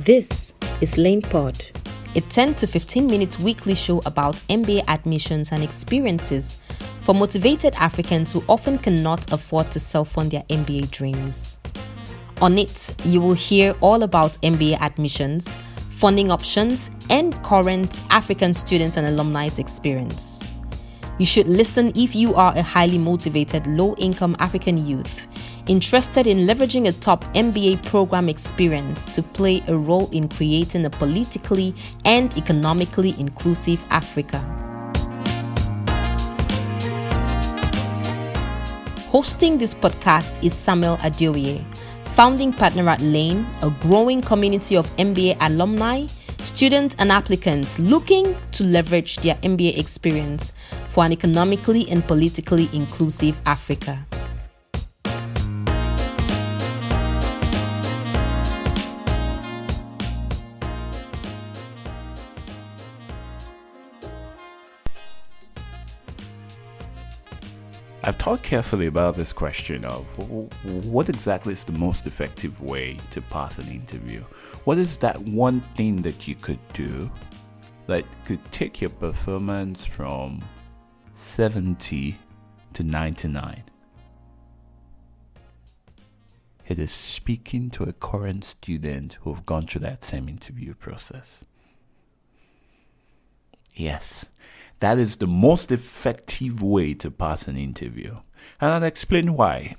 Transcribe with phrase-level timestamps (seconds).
[0.00, 1.62] This is Lane Pod.
[2.16, 6.56] a 10 to 15 minutes weekly show about MBA admissions and experiences
[7.02, 11.58] for motivated Africans who often cannot afford to self fund their MBA dreams.
[12.40, 15.54] On it, you will hear all about MBA admissions,
[15.90, 20.42] funding options, and current African students and alumni's experience.
[21.18, 25.26] You should listen if you are a highly motivated, low income African youth
[25.70, 30.90] interested in leveraging a top MBA program experience to play a role in creating a
[30.90, 31.72] politically
[32.04, 34.40] and economically inclusive Africa.
[39.12, 41.64] Hosting this podcast is Samuel Adeoye,
[42.16, 46.06] founding partner at Lane, a growing community of MBA alumni,
[46.38, 50.52] students, and applicants looking to leverage their MBA experience
[50.88, 54.04] for an economically and politically inclusive Africa.
[68.10, 70.04] I've thought carefully about this question of
[70.64, 74.22] what exactly is the most effective way to pass an interview?
[74.64, 77.08] What is that one thing that you could do
[77.86, 80.44] that could take your performance from
[81.14, 82.18] 70
[82.72, 83.62] to 99?
[86.66, 91.44] It is speaking to a current student who have gone through that same interview process.
[93.76, 94.24] Yes,
[94.80, 98.16] that is the most effective way to pass an interview.
[98.60, 99.76] And I'll explain why.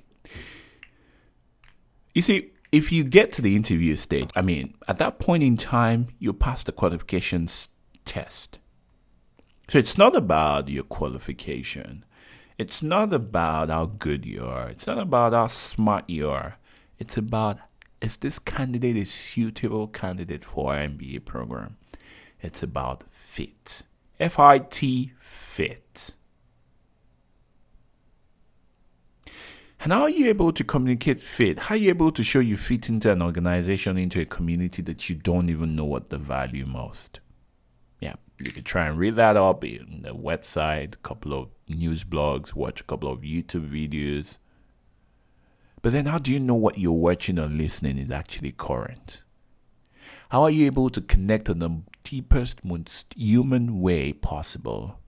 [2.13, 5.57] You see, if you get to the interview stage, I mean, at that point in
[5.57, 7.69] time, you pass the qualifications
[8.05, 8.59] test.
[9.69, 12.05] So it's not about your qualification.
[12.57, 14.69] It's not about how good you are.
[14.69, 16.57] It's not about how smart you are.
[16.99, 17.57] It's about
[18.02, 21.78] is this candidate a suitable candidate for our MBA program?
[22.41, 23.83] It's about fit.
[24.21, 26.13] F-I-T, fit.
[29.79, 31.57] And how are you able to communicate fit?
[31.57, 35.09] How are you able to show you fit into an organization, into a community that
[35.09, 37.19] you don't even know what the value most?
[37.99, 42.03] Yeah, you could try and read that up in the website, a couple of news
[42.03, 44.38] blogs, watch a couple of YouTube videos.
[45.81, 49.23] But then how do you know what you're watching or listening is actually current?
[50.29, 55.00] How are you able to connect on the deepest, most human way possible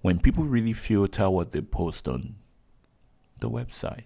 [0.00, 2.36] when people really filter what they post on
[3.40, 4.04] the website.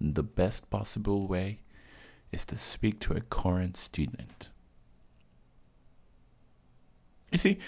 [0.00, 1.60] The best possible way
[2.32, 4.50] is to speak to a current student.
[7.30, 7.58] You see,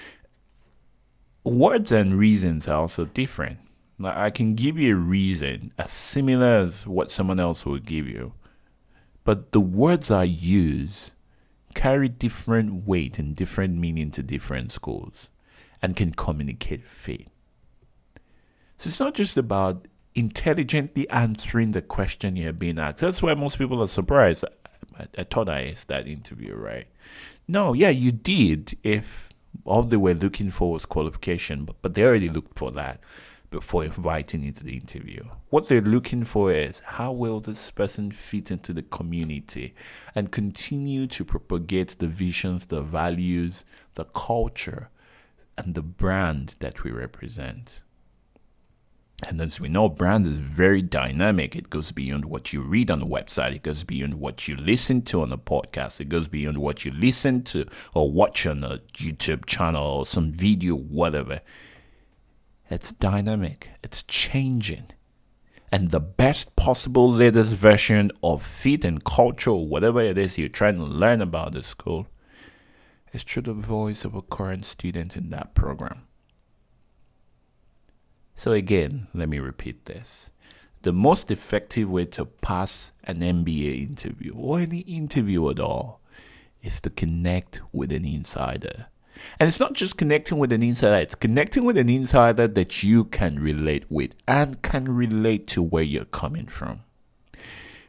[1.45, 3.59] words and reasons are also different.
[4.03, 8.33] I can give you a reason as similar as what someone else will give you,
[9.23, 11.13] but the words I use
[11.75, 15.29] carry different weight and different meaning to different schools
[15.83, 17.29] and can communicate faith.
[18.79, 22.99] So it's not just about intelligently answering the question you're being asked.
[22.99, 24.45] That's why most people are surprised.
[24.99, 26.87] I, I thought I asked that interview, right?
[27.47, 29.29] No, yeah, you did if
[29.65, 33.01] all they were looking for was qualification, but, but they already looked for that
[33.55, 35.23] before inviting you to the interview.
[35.49, 39.77] What they're looking for is how will this person fit into the community
[40.13, 44.91] and continue to propagate the visions, the values, the culture,
[45.57, 47.85] and the brand that we represent.
[49.25, 51.55] And as we know, brand is very dynamic.
[51.55, 53.55] It goes beyond what you read on the website.
[53.55, 56.01] It goes beyond what you listen to on a podcast.
[56.01, 60.33] It goes beyond what you listen to or watch on a YouTube channel or some
[60.33, 61.41] video, whatever.
[62.71, 64.87] It's dynamic, it's changing.
[65.71, 70.77] And the best possible latest version of fit and culture, whatever it is you're trying
[70.79, 72.07] to learn about the school,
[73.13, 76.03] is through the voice of a current student in that program.
[78.35, 80.31] So, again, let me repeat this.
[80.83, 86.01] The most effective way to pass an MBA interview or any interview at all
[86.63, 88.87] is to connect with an insider.
[89.39, 93.05] And it's not just connecting with an insider, it's connecting with an insider that you
[93.05, 96.81] can relate with and can relate to where you're coming from.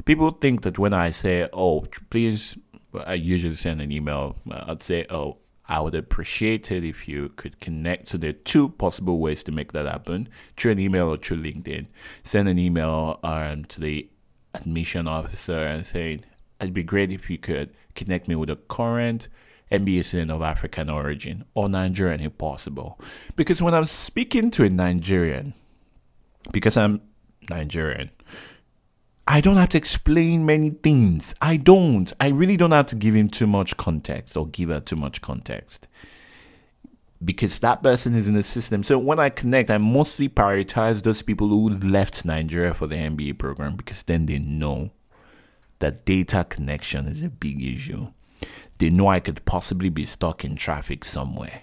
[0.05, 2.57] People think that when I say, oh, please,
[2.93, 5.37] I usually send an email, I'd say, oh,
[5.67, 8.09] I would appreciate it if you could connect.
[8.09, 11.41] So there are two possible ways to make that happen through an email or through
[11.41, 11.87] LinkedIn.
[12.23, 14.07] Send an email um, to the
[14.53, 16.21] admission officer and say,
[16.61, 19.27] it'd be great if you could connect me with a current
[19.71, 22.99] MBA student of African origin or Nigerian if possible.
[23.35, 25.53] Because when I'm speaking to a Nigerian,
[26.51, 27.01] because I'm
[27.49, 28.11] Nigerian,
[29.27, 31.33] I don't have to explain many things.
[31.41, 32.11] I don't.
[32.19, 35.21] I really don't have to give him too much context or give her too much
[35.21, 35.87] context
[37.23, 38.83] because that person is in the system.
[38.83, 43.37] So when I connect, I mostly prioritize those people who left Nigeria for the MBA
[43.37, 44.91] program because then they know
[45.79, 48.07] that data connection is a big issue.
[48.77, 51.61] They know I could possibly be stuck in traffic somewhere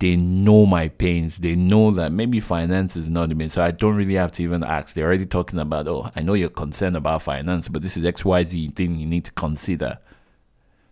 [0.00, 1.38] they know my pains.
[1.38, 3.48] They know that maybe finance is not the main.
[3.48, 4.94] So I don't really have to even ask.
[4.94, 8.74] They're already talking about, oh, I know you're concerned about finance, but this is XYZ
[8.74, 9.98] thing you need to consider.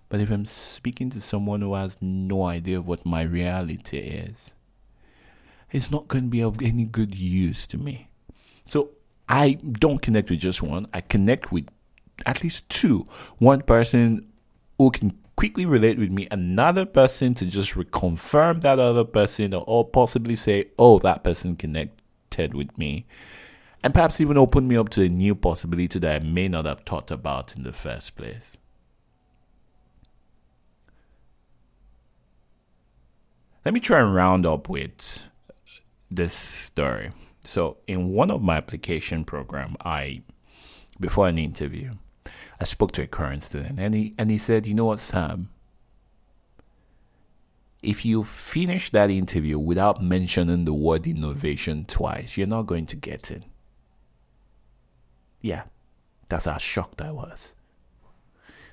[0.09, 4.55] But if I'm speaking to someone who has no idea of what my reality is,
[5.71, 8.09] it's not going to be of any good use to me.
[8.67, 8.91] So
[9.29, 10.89] I don't connect with just one.
[10.93, 11.69] I connect with
[12.25, 13.07] at least two.
[13.39, 14.33] One person
[14.79, 19.87] who can quickly relate with me another person to just reconfirm that other person or
[19.87, 23.07] possibly say, oh, that person connected with me.
[23.83, 26.81] And perhaps even open me up to a new possibility that I may not have
[26.81, 28.57] thought about in the first place.
[33.65, 35.29] Let me try and round up with
[36.11, 37.11] this story.
[37.43, 40.23] So, in one of my application program, I
[40.99, 41.95] before an interview,
[42.61, 45.51] I spoke to a current student and he and he said, you know what, Sam?
[47.83, 52.97] If you finish that interview without mentioning the word innovation twice, you're not going to
[52.97, 53.45] get it.
[55.41, 55.65] Yeah,
[56.29, 57.55] that's how shocked I was.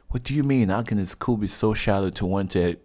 [0.10, 0.70] What do you mean?
[0.70, 2.78] How can a school be so shallow to want to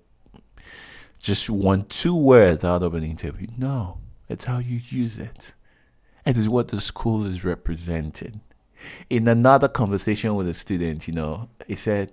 [1.18, 3.46] just want two words out of an interview?
[3.56, 3.98] No,
[4.28, 5.54] it's how you use it.
[6.26, 8.40] It is what the school is representing
[9.10, 12.12] in another conversation with a student, you know, he said,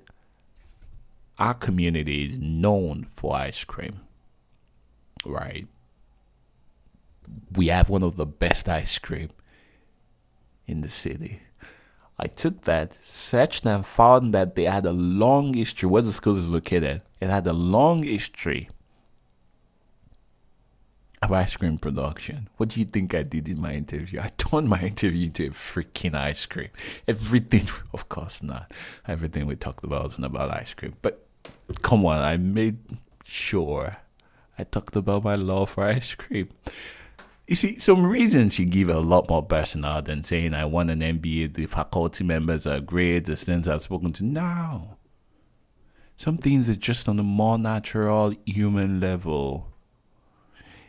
[1.38, 4.02] Our community is known for ice cream,
[5.26, 5.68] right?
[7.56, 9.30] We have one of the best ice cream
[10.66, 11.42] in the city.
[12.18, 15.90] I took that, searched and found that they had a long history.
[15.90, 18.70] Where the school is located, it had a long history
[21.32, 22.50] ice cream production.
[22.58, 24.20] What do you think I did in my interview?
[24.22, 26.70] I turned my interview into a freaking ice cream.
[27.08, 28.72] Everything, of course not.
[29.08, 30.94] Everything we talked about wasn't about ice cream.
[31.02, 31.26] But
[31.82, 32.78] come on, I made
[33.24, 33.98] sure
[34.58, 36.50] I talked about my love for ice cream.
[37.48, 41.02] You see, some reasons you give a lot more personal than saying I want an
[41.02, 44.26] MBA, the faculty members are great, the students I've spoken to.
[44.26, 44.98] No.
[46.18, 49.75] Some things are just on a more natural human level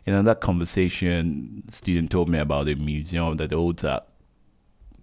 [0.06, 4.12] in another conversation, student told me about a museum that holds up,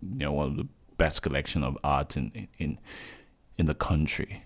[0.02, 0.68] you know, one of the
[0.98, 2.80] best collection of art in in
[3.58, 4.44] in the country.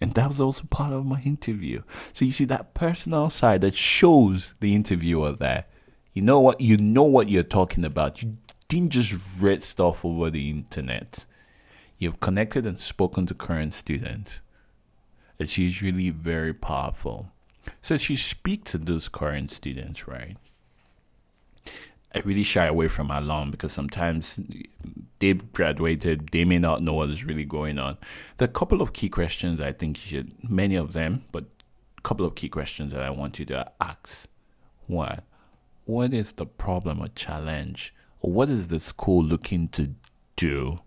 [0.00, 1.82] And that was also part of my interview.
[2.12, 5.64] So you see that personal side that shows the interviewer there.
[6.12, 8.22] You know what you know what you're talking about.
[8.22, 8.36] You
[8.68, 11.26] didn't just read stuff over the internet.
[11.98, 14.40] You've connected and spoken to current students.
[15.38, 17.31] It's usually very powerful.
[17.80, 20.36] So she speaks to those current students, right?
[22.14, 24.38] I really shy away from alum because sometimes
[25.18, 27.96] they've graduated, they may not know what is really going on.
[28.36, 31.44] There are a couple of key questions I think you should, many of them, but
[31.96, 34.28] a couple of key questions that I want you to ask.
[34.86, 35.24] What?
[35.84, 37.94] What is the problem or challenge?
[38.20, 39.94] What is the school looking to
[40.36, 40.80] do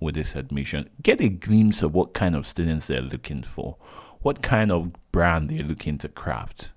[0.00, 0.90] with this admission?
[1.02, 3.76] Get a glimpse of what kind of students they're looking for
[4.20, 6.70] what kind of brand they're looking to craft.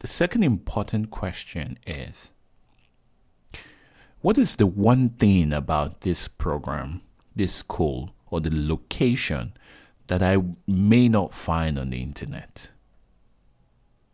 [0.00, 2.32] The second important question is
[4.20, 7.00] what is the one thing about this program,
[7.34, 9.54] this school, or the location
[10.08, 12.72] that I may not find on the internet?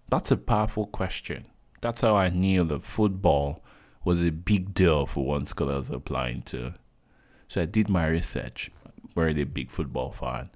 [0.09, 1.47] That's a powerful question.
[1.81, 3.65] That's how I knew that football
[4.05, 6.75] was a big deal for one school I was applying to.
[7.49, 8.71] So I did my research.
[9.17, 10.51] Very a big football fan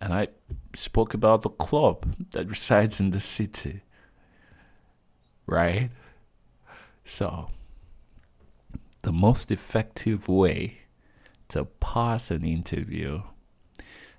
[0.00, 0.28] and I
[0.74, 3.82] spoke about the club that resides in the city.
[5.46, 5.90] Right?
[7.04, 7.50] So,
[9.02, 10.78] the most effective way
[11.48, 13.22] to pass an interview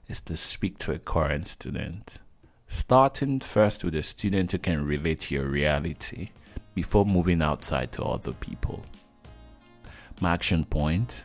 [0.08, 2.20] is to speak to a current student.
[2.68, 6.30] Starting first with a student who can relate to your reality
[6.76, 8.86] before moving outside to other people.
[10.20, 11.24] My action point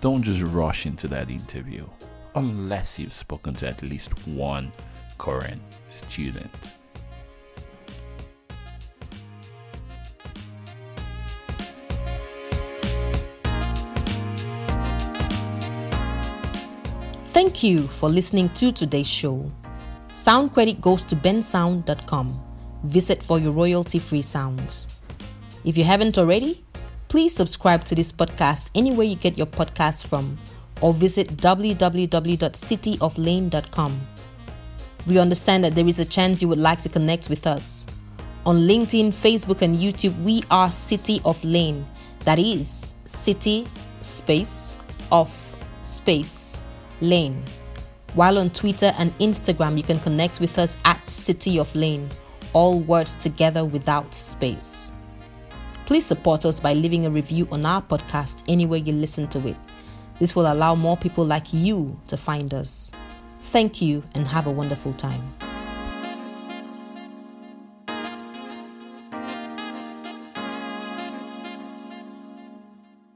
[0.00, 1.86] don't just rush into that interview
[2.34, 4.72] unless you've spoken to at least one
[5.18, 6.50] current student.
[17.26, 19.50] Thank you for listening to today's show.
[20.10, 22.40] Sound credit goes to bensound.com.
[22.84, 24.88] Visit for your royalty free sounds.
[25.64, 26.64] If you haven't already,
[27.12, 30.38] Please subscribe to this podcast anywhere you get your podcasts from
[30.82, 34.06] or visit www.cityoflane.com.
[35.06, 37.86] We understand that there is a chance you would like to connect with us.
[38.44, 41.86] On LinkedIn, Facebook, and YouTube, we are City of Lane.
[42.24, 43.66] That is City
[44.02, 44.76] Space
[45.10, 45.34] of
[45.82, 46.58] Space
[47.00, 47.42] Lane.
[48.14, 52.10] While on Twitter and Instagram, you can connect with us at City of Lane,
[52.52, 54.92] all words together without space.
[55.86, 59.56] Please support us by leaving a review on our podcast anywhere you listen to it.
[60.18, 62.90] This will allow more people like you to find us.
[63.44, 65.22] Thank you and have a wonderful time.